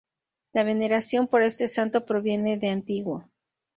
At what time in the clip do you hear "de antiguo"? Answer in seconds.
2.57-3.29